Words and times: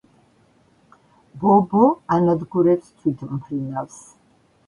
ბო-ბო 1.43 1.83
ანადგურებს 2.15 2.89
თვითმფრინავს. 3.01 4.01